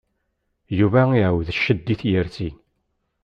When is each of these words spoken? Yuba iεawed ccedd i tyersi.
Yuba 0.77 1.01
iεawed 1.17 1.47
ccedd 1.57 1.87
i 1.93 1.95
tyersi. 1.99 2.49